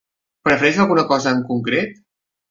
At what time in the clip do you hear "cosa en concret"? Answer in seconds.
1.11-1.93